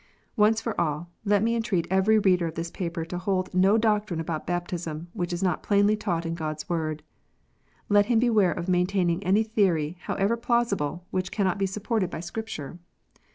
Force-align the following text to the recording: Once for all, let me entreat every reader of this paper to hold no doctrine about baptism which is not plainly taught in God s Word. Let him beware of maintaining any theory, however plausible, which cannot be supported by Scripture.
Once 0.35 0.59
for 0.59 0.73
all, 0.81 1.11
let 1.25 1.43
me 1.43 1.55
entreat 1.55 1.85
every 1.91 2.17
reader 2.17 2.47
of 2.47 2.55
this 2.55 2.71
paper 2.71 3.05
to 3.05 3.19
hold 3.19 3.53
no 3.53 3.77
doctrine 3.77 4.19
about 4.19 4.47
baptism 4.47 5.09
which 5.13 5.31
is 5.31 5.43
not 5.43 5.61
plainly 5.61 5.95
taught 5.95 6.25
in 6.25 6.33
God 6.33 6.55
s 6.55 6.67
Word. 6.67 7.03
Let 7.87 8.07
him 8.07 8.17
beware 8.17 8.49
of 8.51 8.67
maintaining 8.67 9.23
any 9.23 9.43
theory, 9.43 9.97
however 10.05 10.35
plausible, 10.37 11.05
which 11.11 11.31
cannot 11.31 11.59
be 11.59 11.67
supported 11.67 12.09
by 12.09 12.21
Scripture. 12.21 12.79